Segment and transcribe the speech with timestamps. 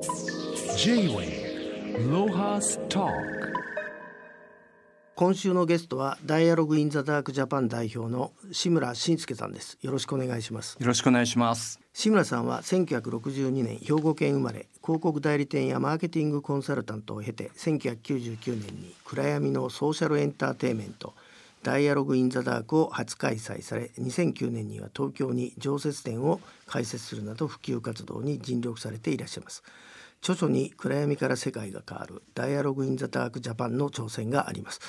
[0.00, 3.06] J-Way ロハスト
[5.14, 9.76] 今週のゲストはダイアログインザダークジャパン代表の志村慎介さんです。
[9.82, 10.78] よろしくお願いします。
[10.80, 11.80] よろしくお願いします。
[11.92, 21.12] 志村さんは1962年兵庫県生まれ広告代理店やマーケティングコンサルタントを経て1999年に暗闇のソーシャルエンターテイメント
[21.62, 29.62] ダイアログインザダークを初開催され2009年には東京に常設店を開設するなど普及活動に尽力されていらっしゃいます
[30.22, 34.80] 著書に暗闇から世界が変わるダイアログインザダークジャパンの挑戦があります。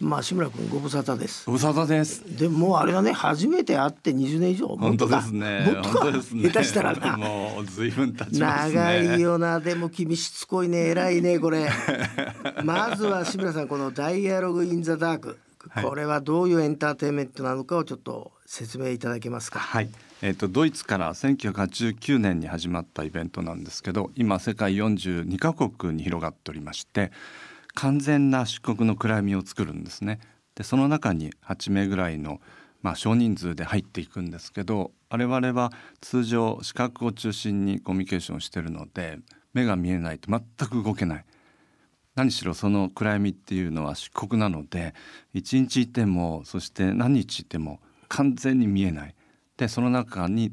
[0.00, 1.44] まあ志村君ご無沙汰です。
[1.46, 2.24] ご無沙汰です。
[2.38, 3.12] でもあれはね。
[3.12, 4.66] 初めて会って20年以上。
[4.68, 5.60] 本当ですね。
[5.60, 6.20] もっとかね。
[6.20, 7.16] 下手したらな。
[7.18, 8.74] もう随分経ちますね。
[8.74, 9.60] 長いよな。
[9.60, 10.88] でも君しつこいね。
[10.88, 11.68] 偉いねこれ。
[12.64, 15.38] まずは志村さんこの「ダイアログ・イン・ザ・ダーク」
[15.68, 19.60] はいこれはどういうエンターテインメントなのかをちょっと説明いただけますか？
[19.60, 19.88] はい
[20.22, 27.12] えー、とドイツから1989年に始まったイベントなんですけど今世界42カ国に広がっておりまして
[27.74, 30.18] 完全な漆黒の暗闇を作るんですね。
[30.56, 32.40] でその中に8名ぐらいの、
[32.82, 39.20] まあ、少人数で入っていくんですけど我々は通常視覚を中心にコミュニケーションしてるので
[39.54, 41.24] 目が見えないと全く動けない。
[42.16, 44.92] 何しろその暗闇っていうのは漆黒なので
[45.32, 47.78] 一日いてもそして何日いても
[48.10, 49.14] 完全に見えない
[49.56, 50.52] でその中に、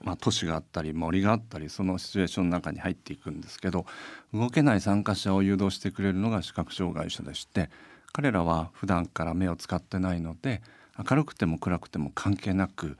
[0.00, 3.86] まあ、都市があったり森があったりそのシチュエーションの中に入っていくんですけど
[4.32, 7.70] 動けない参加者を誘導してくれるのが視覚障害者でして
[8.12, 10.62] 彼らは普段から目を使ってないので
[10.98, 12.96] 明るくても暗くても関係なく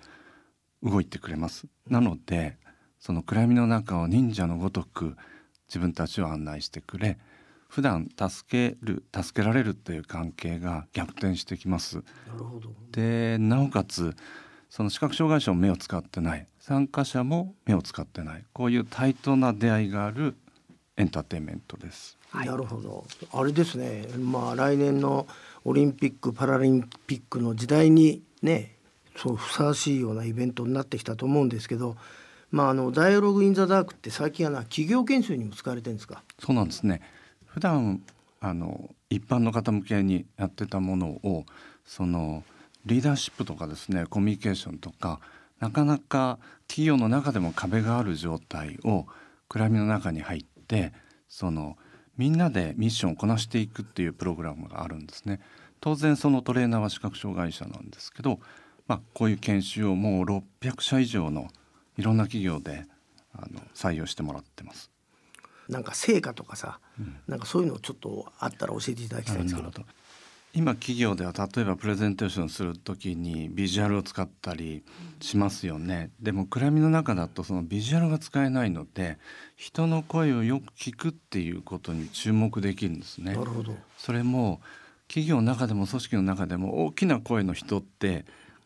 [0.83, 1.67] 動いてくれます。
[1.89, 2.57] なので
[3.01, 5.17] その暗闇の中を忍者のごとく
[5.69, 7.19] 自分たちを案内してくれ
[7.69, 11.97] 普段助ける助けられるという関係が逆転してきます。
[11.97, 12.03] な
[12.37, 12.71] るほど。
[12.93, 14.17] でなおかつ
[14.71, 16.47] その視覚障害者も目を使ってない。
[16.61, 18.45] 参加者も目を使ってない。
[18.53, 20.37] こういう対等な出会いがある
[20.97, 22.19] エンターテインメントです。
[22.35, 23.07] なるほど。
[23.33, 24.07] あれですね。
[24.19, 25.27] まあ来年の
[25.65, 28.77] オリンピック・パラリンピックの時代にね
[29.17, 31.97] そうふさわしいようなイベントになってきたと思うんですけど
[32.51, 36.23] まああのダイアログ・イン・ザ・ダークって最近はな企業研修にも使われてるんですか？
[36.39, 37.01] そうなんですね
[37.59, 38.01] 普段
[38.41, 41.45] あの一般の方向けにやってたものを
[41.85, 42.45] その
[42.87, 45.19] リーダーシップとかですねコミュニケーションとか
[45.59, 46.39] なかなか
[46.69, 49.07] 企業の中でも壁がある状態を
[49.49, 50.93] 暗闇の中に入って
[51.29, 51.77] その
[52.17, 55.41] みんなでミッションをこなしていくっていうプログラムがあるんですね。
[55.81, 58.39] 当然そのトレーナーは視覚障害者なんですけど、
[58.87, 61.49] まあ、こういう研修をもう600社以上の
[61.97, 62.85] いろんな企業で
[63.33, 64.93] あの採用してもらってます。
[65.69, 66.81] なんか成果とかさ、
[67.27, 69.71] なんかそういうのちょっとあったら教えていただきたいんですけど。
[69.71, 69.85] ど。
[70.55, 74.83] 今企業では例えばプレゼンテーションする時にビジュアルを使ったり
[75.21, 76.11] しますよね。
[76.21, 79.19] でも暗闇の中だとそのビジュアルが使えないので
[79.57, 83.35] 人の声をよく聞くっていうことに注目できるんですね。
[83.35, 83.77] なるほど。
[83.99, 84.61] それも
[85.07, 88.25] 企業の中でも組織の中でも大きな声の人って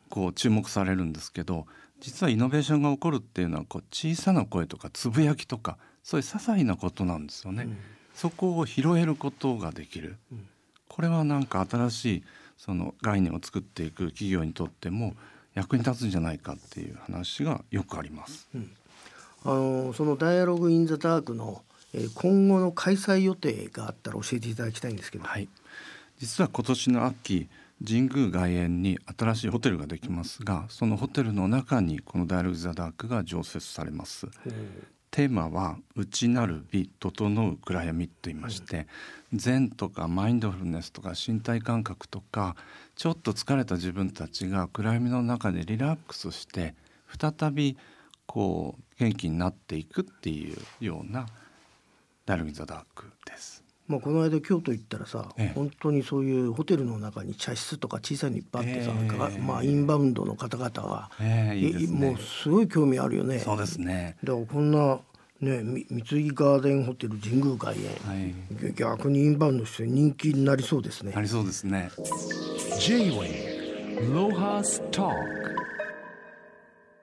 [0.08, 1.66] こう注目されるんですけど
[2.00, 7.68] 実はイノベーションが起こるっていうのはこう小さな声とかつぶやきとかそういう些細なことなんですよね。
[8.14, 10.16] そこを拾えることができる、
[10.88, 12.24] これはなんか新しい
[12.58, 15.14] その概念を作っていく企業にとっても
[15.54, 18.48] 役に立つんじゃないかっていう話がよくあります。
[19.44, 21.62] あのそのダイアログ・イン・ザ・ダークの、
[21.92, 25.48] えー今後の開催予定があったら教えていただきたいんですけど、はい、
[26.18, 27.48] 実は今年の秋
[27.86, 34.28] 神宮外苑に新しいホテルができますがそのホテルの中にこの「ダイアログ・ザ・ダーク」が常設されます。
[35.12, 38.88] テーマは「内なる美整う暗闇」と言いまして、
[39.32, 42.56] 善とかマインドフルネスとか身体感覚とか
[42.96, 46.74] ちょっと疲れた自分たちが暗闇の中でリラックスして
[47.20, 47.76] 再び
[48.24, 51.26] こう元気になっていくっていうような
[52.24, 53.61] 「ダルミ・ザ・ダーク」です。
[53.92, 63.38] まあ、この間京都行ったらさ、ええ本当にそういうホテルの中に茶室とか小さいのいっぱいあってさ、ええなんかまあ、インバウンドの方々は、ええいいねもうすごい興味あるよね。
[63.38, 64.16] そうですね。
[64.25, 64.98] だからこんな、
[65.41, 68.74] ね、み三井ガーデンホテル神宮外苑、はい。
[68.74, 71.21] 逆にインバウンドして人気になりそうですねあ。
[71.21, 71.91] りそうですね。
[72.80, 75.10] J-Way ロハスト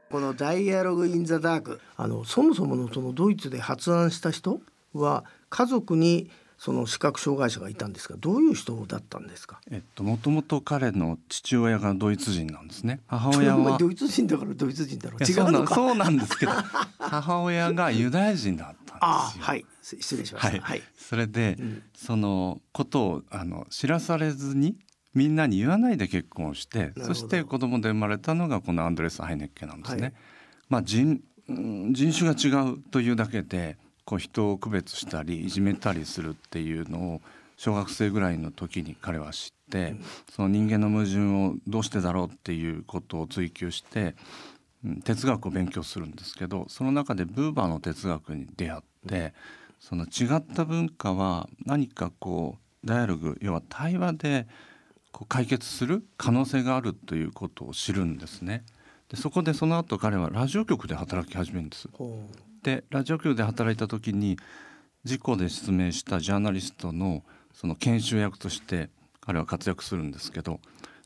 [0.10, 4.60] この「ダイアログ・イン・ザ・ダーク」あのそもそものそのドイツで発案した人
[4.94, 9.62] は家族にその視覚障害者がいたんですがどういう人だったんですか？
[9.72, 13.00] えっともともと彼の父親がドイツ人なんですね。
[13.08, 15.24] 母親はドイツ人だからドイツ人だろう。
[15.24, 15.74] 違うのか。
[15.74, 16.52] そうなんですけど
[17.00, 19.66] 母親がユダヤ人だったんですはい。
[19.82, 20.50] す失礼しました。
[20.50, 21.58] はい、はい、それで、
[21.96, 24.78] そのことをあの知らされずに
[25.14, 30.02] みんなに言わないで結婚をしてそして子供で生まれたのがこのアンドレス・ハイネッケなんですね。
[30.02, 30.14] はい。
[30.68, 33.78] まあ人うん人種が違うというだけで
[34.10, 37.22] こう人を区別したりいじめたりするっていうのを
[37.58, 39.94] 小学生ぐらいの時に彼は知って
[40.34, 44.16] その人間の矛盾をどうしてだろうっていうことを追求して
[44.84, 49.36] うん哲学を勉強するんですけどその中でブーバーの哲学に出会って
[49.80, 54.48] その違った文化は何かこうダイアログ要は対話で
[55.12, 58.64] こう解決する可能性があるということを知るんですね。
[59.10, 61.88] でそこでその後彼はラジオ局で働き始めるんです。
[62.60, 64.38] ほでラジオ局で働いた時に
[65.04, 67.24] 事故で失明したジャーナリストの
[67.54, 68.90] その研修役として
[69.22, 70.60] 彼は活躍するんですけど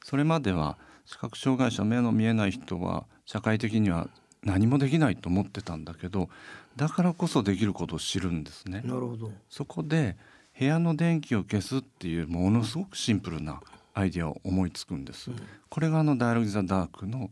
[0.03, 4.09] それまでは視覚障害者目の見えない人は社会的には
[4.44, 6.29] 何もできないと思ってたんだけど
[6.75, 8.88] だからこそできることを知るんですねう。
[8.88, 10.17] なるほどそこで
[10.57, 13.61] 部屋の電気を消すっていうものすごくシンプルな
[13.94, 15.29] アイデアを思いつくんです。
[15.69, 17.29] これがあのダイアログ・ザ・ダークの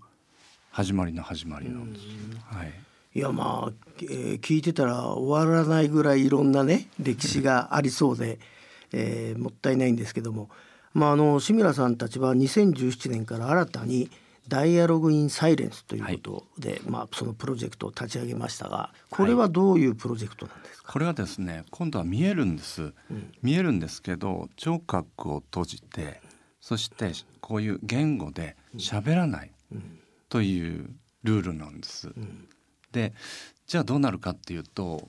[0.71, 2.05] 始まりの始まりなんです。
[2.45, 2.90] はい。
[3.13, 3.71] いやまあ、
[4.01, 8.39] えー聞いてたら終わらないぐらいいろんなね歴史がありそうで、
[8.93, 10.49] えーもったいないんですけども、
[10.93, 14.09] まあ、あの志村さんたちは2017年から新たに
[14.47, 22.93] 「ダイアログ・イン・サイレンス」ということで、まあ、そのプロジェクトを立ち上げましたがこれはどういうプロジェクトなんですか、これはですね今度は見えるんです、
[23.41, 26.21] 見えるんですけど聴覚を閉じて
[26.61, 27.11] そして
[27.41, 29.51] こういう言語で喋らない
[30.29, 30.89] という
[31.23, 32.09] ルールなんです。
[32.91, 33.13] で
[33.67, 35.07] じゃあどうなるかっていうと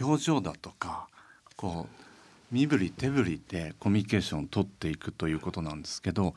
[0.00, 1.08] 表情だとか
[1.56, 6.34] こう身振り手振りでコミュニケーションを取っていくということなんですけど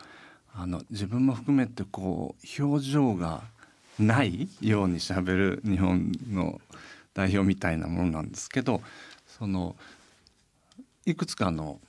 [0.56, 3.42] あの自分も含めてこう表情が
[4.00, 6.59] ないようにしゃべる日本の
[7.13, 8.81] 代表みたいなものなんですけど
[9.27, 9.75] その
[11.06, 11.80] いくつかの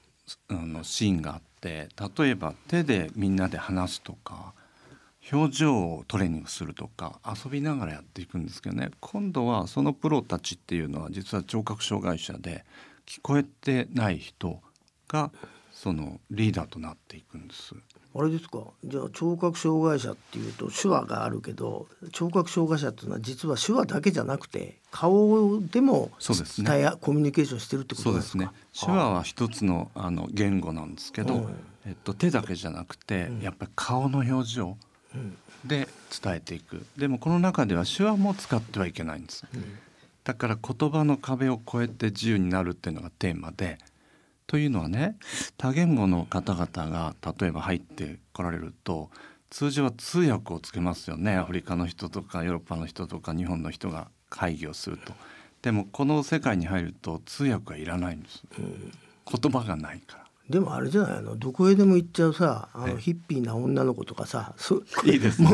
[0.48, 1.88] あのシーンがあって
[2.18, 4.52] 例えば手でみんなで話すとか
[5.32, 8.90] 表情をトレーニングするとか遊びながらやっていくんですけどね。
[9.00, 12.64] 今度はそのプロたちっていうのは実は聴覚障害者で
[13.06, 14.60] 聞こえてない人
[15.08, 15.32] が
[15.72, 17.74] そのリーダーとなっていくんです。
[18.18, 18.60] あれですか？
[18.82, 26.90] じゃあ聴覚障害者っていうと手話があるけど聴覚障害者っていうのは実は手話だけじゃなくて顔でもそうですね。
[27.02, 28.38] コミュニケーションしてるってことですか？
[28.38, 28.50] ね。
[28.72, 34.78] 手話は一つのあの言語なんですけど、うんえっと、手だけじゃなくて、やっぱり顔の表情
[35.64, 35.88] で
[36.22, 36.86] 伝えていく。
[36.96, 39.44] でもこの中では手話も使ってはいけないんです、
[40.24, 43.78] だから言葉の壁を越えて自由になるっていうのがテーマで
[44.46, 45.16] というのはね
[45.56, 49.10] 多言語の方々が例えば入ってこられると
[49.50, 51.36] 通常は通訳をつけますよね。
[51.36, 55.14] アフリカの人とかヨーロッパの人とか日本の人が会議をすると。
[55.62, 61.34] でもこの世界に入ると通訳はいらないんです、言葉がないからでもあれじゃないの？
[61.36, 62.96] どこへでも行っちゃうさあのはい。
[62.98, 65.48] ヒッピーな女の子とかさそ いいですね。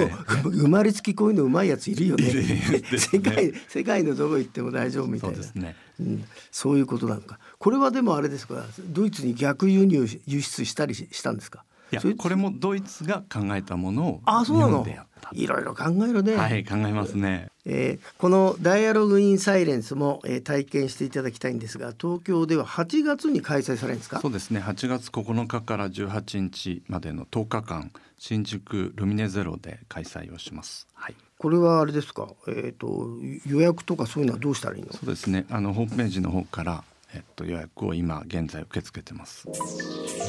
[0.45, 2.25] もう生まれつきこういうのうまいやついるよね。
[2.31, 5.37] 世ね界世界のどこ行っても大丈夫みたいうな。
[5.39, 5.77] そですね。
[6.01, 7.39] うん、そういうことなのか。
[7.59, 8.65] これはでもあれですか？
[8.91, 11.65] ドイツに逆輸入し輸出したりししたんですか？
[11.91, 14.71] いやこれもドイツが考えたものをあそうなの？
[14.71, 15.31] 日本でやった。
[15.33, 24.21] いろいろ考えるね、はい考えますねえーこの「ダイアログ・イン・サイレンスも」えー体験していただきたいんですが東京では8月に開催されるんですか？
[24.21, 24.61] そうですね。
[24.61, 30.87] 8月9日から18日までの10日間新宿ルミネゼロで開催をします。
[30.95, 31.15] はい。
[31.39, 34.93] これはあれですか、えー、と予約とかそういうのはどうしたらいいの？
[34.93, 35.45] そうですね。
[35.51, 39.47] あのホームページの方からえっと予約を今現在受け付けてます。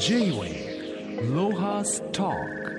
[0.00, 2.73] J-Way Lohas Talk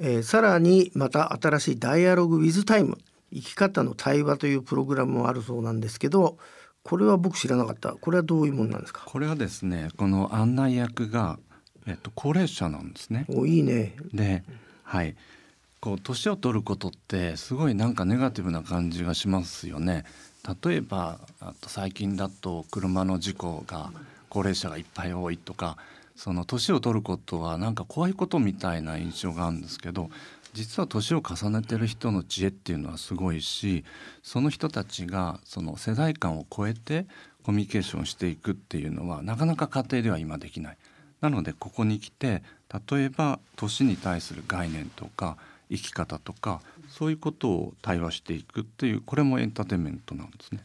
[0.00, 2.98] えーさらにまた新しい「ダイアログ・ウィズ・タイム
[3.32, 6.38] 生き方の対話」というプログラムもあるそうなんですけど
[6.82, 7.92] これは僕知らなかった。
[7.92, 9.02] これはどういうものなんですか？
[9.06, 11.38] これはですねこの案内役が
[11.86, 13.26] えっと高齢者なんですね。
[13.28, 13.96] おいいね。
[14.14, 14.44] で、
[14.84, 15.16] はい、
[15.80, 20.04] こう年を取ることってすごいなんかネガティブな感じがしますよね。
[20.62, 23.90] 例えばあと最近だと車の事故が
[24.28, 25.76] 高齢者がいっぱい多いとか
[26.16, 30.10] その年を取ることはなんか怖いことみたいな印象があるんですけど
[30.54, 33.84] 実は年を重ねてる人の知恵っていうのはすごいし
[34.22, 37.06] その人たちがその世代間を超えて
[37.44, 40.78] コミュニケーションしていくっていうのはなかなか家庭では今できない。
[41.20, 42.42] なのでここに来て
[42.90, 45.36] 例えば年に対する概念とか
[45.70, 50.60] 生き方とかそういうことを対話していくっていうこれもエンターテインメントなんですね。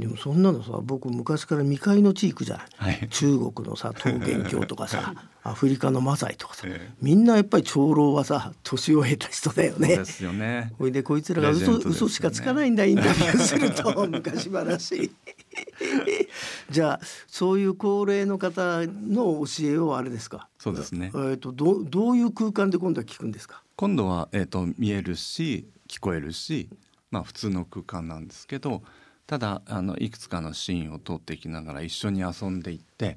[0.00, 3.08] でもそんなのさ僕昔から未開の地行くじゃない、はい。
[3.10, 5.14] 中国のさ桃源郷とかさ
[5.44, 6.94] アフリカのマサイとかさ、ええ。
[7.00, 9.88] みんなやっぱり長老はさ年を経た人だよね。
[9.88, 10.04] そうで。
[10.06, 10.72] すよね。
[10.78, 11.84] ほいでこいつらが嘘,、ね。
[11.84, 15.10] 嘘しかつかないんだインタビューすると昔話。
[16.70, 20.48] じゃあそういう高齢の方の教えをあれですか？
[20.58, 21.10] そうですね。
[21.14, 21.18] え。
[21.18, 23.62] ー、とどどういう空間で今度は聞くんですか？
[23.76, 26.68] 今度はえっ、と見えるし聞こえるし、
[27.10, 28.82] まあ普通の空間なんですけど、
[29.30, 33.16] ただあのいくつかのシーンを通っていきながら一緒に遊んでいって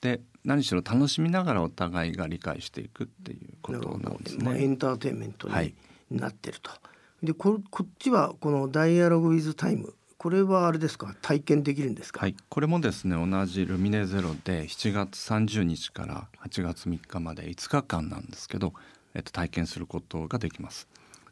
[0.00, 4.66] で何しろ楽しみながらお互いが理解していくっていうことなんですまあ、エね。
[4.68, 5.74] ンターテインメントはい
[6.12, 6.70] になってると。
[7.24, 11.12] でここっちはこの「ダイアログ・ウィズ・タイム」これはあれですか？
[11.22, 18.74] 体験できるんですか、はい、これもですね同じルミネゼロで7月30日から8月3日まで5日間なんですけど、
[19.14, 20.86] えっと、体験することができます。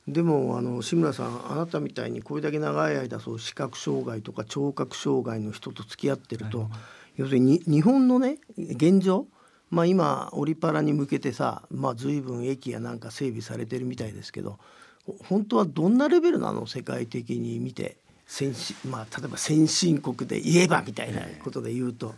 [0.09, 6.69] でもあの志村さんあなたみたいにこれだけ長い間そう視覚障害とか聴覚障害の人と付き合ってると、
[7.17, 9.27] 要するに日本のね現状
[9.69, 14.59] まあ今オリパラに向けてさまあ随分駅やなんか整備されてるみたいですけど
[15.07, 16.67] ほ本当はどんなレベルなの？
[16.67, 17.97] 世界的に見て
[18.29, 22.15] 先進まあ例えば先進国で言えばみたいなことで言うと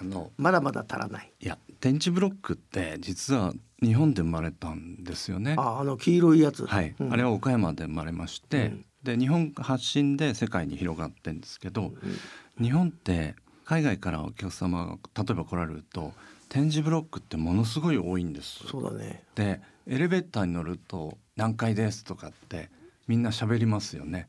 [0.00, 1.32] あのまだまだ足らない。
[1.40, 5.54] いや電池ブロックって実は日本で生まれたんですよね。
[5.58, 6.66] ああの黄色いやつ。
[6.66, 11.92] はい、うんあれは岡山で生まれまして、うんで日本発信で世界に広がってんですけど、
[12.58, 13.36] 日本って
[13.66, 16.14] 海外からお客様が例えば来られると
[16.48, 18.66] 点字ブロックってものすごい多いんです。
[18.66, 19.22] そうだね。
[19.34, 22.70] でエレベーターに乗ると「何階です」とかって
[23.06, 24.28] みんな喋りますよね。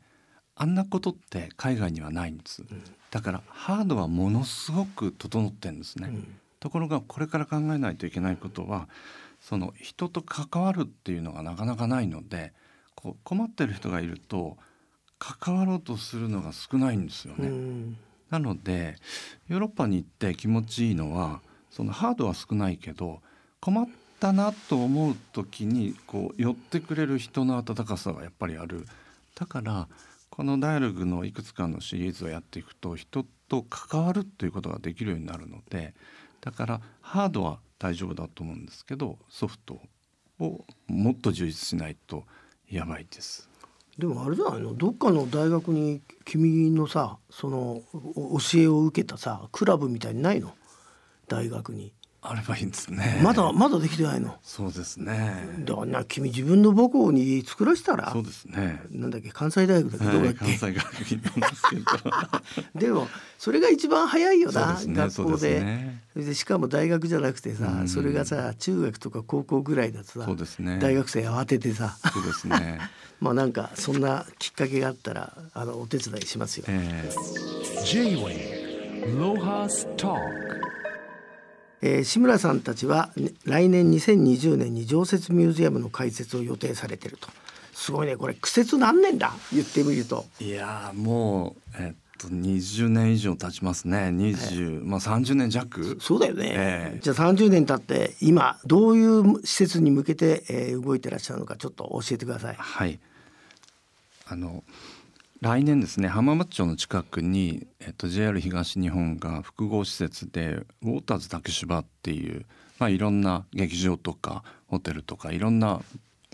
[0.56, 2.64] あんなことって海外にはないんです。
[3.10, 6.08] だからハードはものすごく整ってんですね。
[6.08, 8.88] うんところがこれから考えないといけないことは
[9.40, 12.52] その人と関わるっていうのがなかなかないので
[12.94, 14.56] こう困ってる人がいると
[15.18, 17.48] 関わろうとするのが少ないんですようね。
[17.48, 17.96] ん
[18.30, 18.96] なので
[19.48, 23.20] ヨーロッパに行って気持ちいいのはそのハードは少ないけど
[23.60, 23.86] 困っ
[24.18, 28.86] たなと思う時にこう寄ってくれる人の温かさがやっぱりある。
[29.34, 29.88] だから
[30.36, 35.94] このダイアログのいくつかのシリーズをやっていくと人と関わるっていうことができるようになるので
[36.42, 39.80] だからハードは大丈夫だと思うんですけどソフト
[40.38, 42.24] をもっと充実しないと
[42.68, 43.48] やばいです。
[43.96, 44.74] でもあれじゃないの？
[44.74, 50.52] どっかの大学に君のさその教えを受けたさクラブみたいにないの？
[51.28, 51.94] 大学に。
[52.28, 53.20] あればいいんですね。
[53.22, 54.36] まだまだできてないの？
[54.42, 55.48] そうですね。
[55.64, 58.10] だからな君自分の母校に作らせたら？
[58.12, 58.80] そうですね。
[58.90, 59.30] なんだっけ？
[59.30, 60.16] 関西大学だっけ？
[60.16, 61.82] どうだっはい、関け、西学院なんですけど。
[62.80, 64.94] でもそれが一番早いよな、そうですね。
[64.94, 66.02] 学校でね。
[66.16, 70.78] でしかも大学じゃなくてさ、うんそれがさ中学とか高校ぐらいだとさそうですね。
[70.80, 72.78] 大学生慌ててさそうですね。
[73.20, 76.64] まあなんかそんなきっかけがあったらあのお手伝いしますよ。
[76.68, 77.10] え
[77.84, 80.18] J-Wave Lohas Talk
[81.82, 87.28] えー志村さんたちはね来年2020年に常設ミュージアムの開設を予定されてると
[87.74, 89.32] すごいねこれ苦節何年だ？
[89.52, 94.08] 言ってみるとーいやーもうえっと20年以上経ちますね。
[94.08, 95.98] 20、まあ30年弱？
[96.00, 102.56] そうだよね、ええじゃあ30年経って今どういう施設に向けて、えー動いてらっしゃるのかちょっと教えてください。
[102.58, 102.98] はい。
[104.28, 104.64] あの
[105.46, 112.44] 来年ですね浜松町の近くに、えっと、JR 東日本が複合施設でウォーターズ竹芝っていう、
[112.80, 115.82] まあ、いろんな劇場とかホテルとかいろんな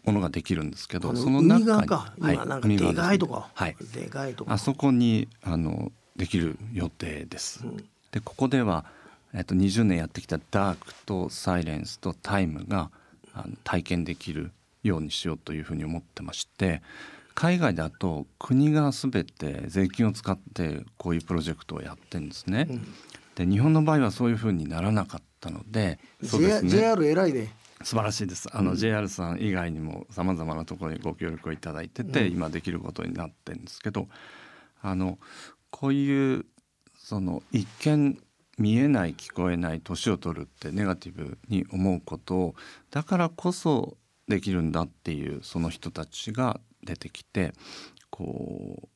[0.05, 4.53] ものができるんですけどその中にか、はい今なんかでかいとこ、はい、でかいとこ。
[4.53, 7.67] あそこにあのできる予定です。
[7.67, 7.77] うん。
[8.13, 8.87] でここでは、
[9.35, 12.91] えっと、20年やってきたダークとサイレンスとタイムが
[13.35, 14.53] あの体験できる
[14.83, 16.83] ようにしようというふうに思ってまして
[17.35, 22.69] 海外だと国が全て税金を使ってこういうプロジェクトをやってるんですね。
[23.35, 27.53] で日本の場合はそういうふうにならなかったのでそうですね JR 偉いね。
[27.85, 28.49] 素晴らしいです。
[28.53, 34.07] あの、JR さん以外にもさまざまなところにご協力をいただいてて、今できることになってるんですけど
[34.83, 35.19] あの
[35.71, 36.45] こういう
[36.97, 38.19] その一見
[38.59, 42.55] 見えない聞こえない年を取るってネガティブに思うことを
[42.91, 43.97] だからこそ
[44.29, 47.53] できるんだっていうその人たちが出てきて
[48.11, 48.89] こう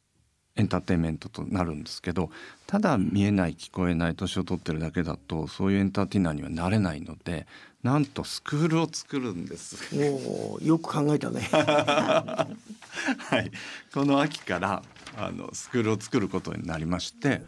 [0.56, 2.30] エンターテインメントとなるんですけど
[2.66, 7.46] ただ見えない聞こえない年を取ってるだけだとそういうエンターテイナーにはなれないので
[7.82, 9.76] なんとスクールを作るんです。
[9.94, 11.40] おーよく考えたね。
[11.52, 12.56] は
[13.38, 13.52] い、
[13.94, 14.82] この秋から
[15.16, 17.42] あのスクールを作ることになりまして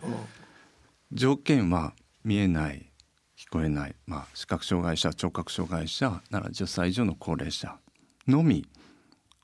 [1.12, 2.92] 条件は見えない
[3.36, 7.76] 聞こえない、まあ、視覚障害者聴覚障害者なら10歳以上の高齢者
[8.26, 8.66] のみ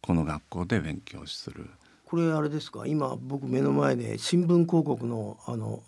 [0.05, 1.67] この学校で勉強する。
[2.05, 2.87] これあれですか？
[2.87, 5.83] 今僕目の前で新聞広告のあの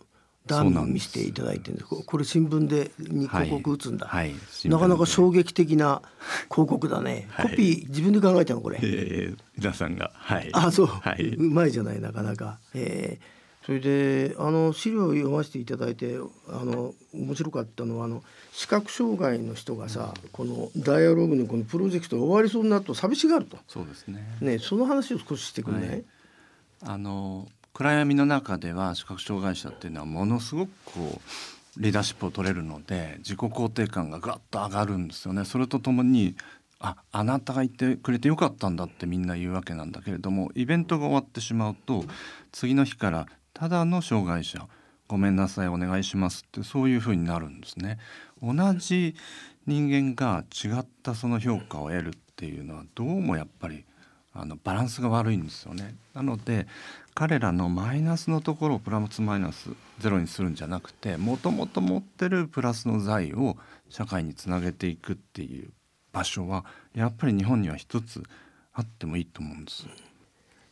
[0.47, 1.89] ダミーを見せていただいてるんです。
[1.89, 4.31] ここれ新聞でに広告打つんだ、はい。
[4.31, 4.69] はい。
[4.69, 6.01] なかなか衝撃的な
[6.51, 7.51] 広告だね、はい。
[7.51, 10.13] コピー自分で考えたのこれ、えー皆さんが。
[10.15, 10.49] はい。
[10.53, 11.35] あそう、はい。
[11.37, 13.36] うまいじゃないなかなか、えー
[13.67, 16.19] それであの資料を読ませていただいて
[16.49, 24.25] あの面白かったのはあの視覚障害の人がさ、このダイアログのこのプロジェクトが終わりそうになると寂しがると、そうですね。
[24.41, 26.05] ね、その話を少ししてくれない、はい。
[26.85, 31.21] あの暗闇の中では視覚障害者っていうのはものすごくこ
[31.77, 35.45] うリーダーシップを取れるので自己肯定感がガッと上がるんですよね。
[35.45, 36.37] それとともに
[36.79, 42.05] ああなたがいてくれてよかったんだってみんな言うわけなんだけれどもイベントが終わってしまうと
[42.53, 44.69] 次の日からただの障害者
[45.09, 47.99] ごめんなさいお願いしますってそういうふになるんですね。
[48.43, 49.17] 同じ
[49.67, 53.87] 人間が違ったその評価を得るっていうのはどうもやっぱり
[54.35, 55.95] あのバランスが悪いんですよね。
[56.13, 56.67] なので
[57.15, 59.71] 彼らのマイナスのところをプラスマイナス
[60.01, 63.57] ゼロにするんじゃなくてもともと持ってるプラスの財を
[63.89, 65.71] 社会につなげていくっていう
[66.13, 68.23] 場所はやっぱり日本には一つ
[68.75, 69.87] あってもいいと思うんです。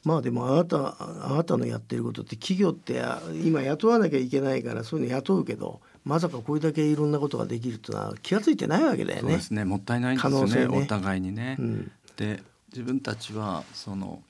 [0.04, 3.02] まあでもあなたあなたのやってることって企業って
[3.42, 9.20] 今雇わなきゃいけないからそういうの雇うけどまさかこれだけいろんなことができるというのは気が付いてないわけだよね。
[9.22, 11.56] そうですねもったいないですよね、ね、お互いにね。
[11.58, 14.22] うん、で自分たちはその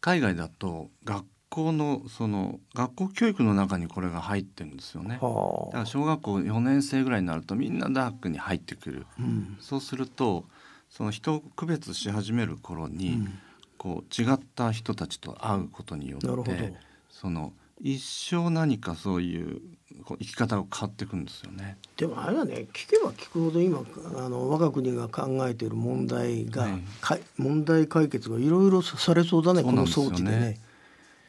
[0.00, 5.14] 海外だと学校のその学校教育の中にこれが入ってるんですよね。
[5.14, 5.26] だか
[5.72, 9.06] ら小学校4年生ぐらいになるとみんなダークに入ってくる。
[9.18, 10.44] うん、そうすると
[10.90, 13.38] その人を区別し始める頃に、うん、
[13.78, 16.74] こう違った人たちと会うことによって
[17.10, 19.60] その一生何かそういう
[20.08, 21.76] 生き方が変わっていくんですよね。
[21.96, 23.84] でもあれはね聞けば聞くほど今
[24.16, 26.68] あの我が国が考えている問題が、
[27.00, 30.60] はい、問題解決がいろいろされそうだねこの装置でね。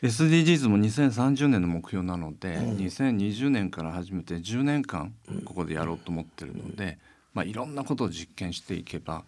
[0.02, 5.14] SDGs も2030年の目標なので、うん、2020年から始めて10年間
[5.44, 6.98] ここでやろうと思ってるので、うん、
[7.34, 9.26] まあ、いろんなことを実験していけば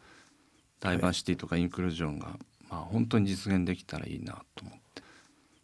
[0.79, 2.39] ダイバーシティとかインクルージョンが、
[2.71, 4.79] まあ、本当に実現できたらいいなと思って。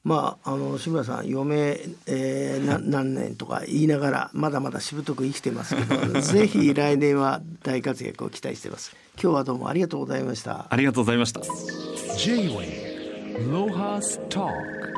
[0.04, 8.96] まあ、あの志村さん余命、えー、な何年とか言いながらまだまだしぶとく生きてますけど ぜひ来年は大活躍を期待してます。
[9.22, 10.68] 今日はどうもありがとうございました。
[10.70, 11.42] ありがとうございました。
[11.42, 14.97] J-Way ロハスター